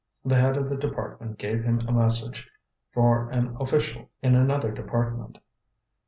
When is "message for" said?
1.91-3.29